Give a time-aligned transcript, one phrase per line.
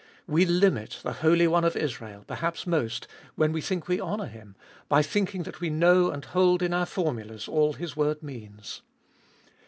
[0.25, 3.05] We limit the Holy One of Israel perhaps most
[3.35, 4.55] when we think we honour Him,
[4.89, 8.81] by thinking that we know and hold in our formulas all His word means.